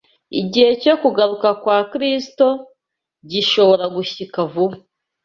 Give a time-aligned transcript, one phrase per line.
[0.41, 2.45] igihe cyo kugaruka kwa Kristo
[3.31, 4.77] gishobora gushyika vuba